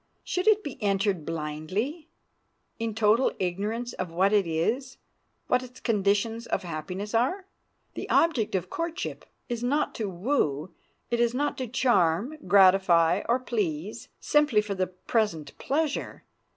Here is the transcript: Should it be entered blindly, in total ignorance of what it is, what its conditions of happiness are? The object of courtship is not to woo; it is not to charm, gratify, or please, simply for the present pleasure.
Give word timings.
Should 0.23 0.47
it 0.47 0.63
be 0.63 0.81
entered 0.81 1.27
blindly, 1.27 2.09
in 2.79 2.95
total 2.95 3.33
ignorance 3.37 3.93
of 3.93 4.09
what 4.11 4.33
it 4.33 4.47
is, 4.47 4.97
what 5.45 5.61
its 5.61 5.79
conditions 5.79 6.47
of 6.47 6.63
happiness 6.63 7.13
are? 7.13 7.45
The 7.93 8.09
object 8.09 8.55
of 8.55 8.67
courtship 8.71 9.25
is 9.47 9.63
not 9.63 9.93
to 9.93 10.09
woo; 10.09 10.73
it 11.11 11.19
is 11.19 11.35
not 11.35 11.55
to 11.59 11.67
charm, 11.67 12.35
gratify, 12.47 13.21
or 13.29 13.37
please, 13.37 14.09
simply 14.19 14.59
for 14.59 14.73
the 14.73 14.87
present 14.87 15.55
pleasure. 15.59 16.23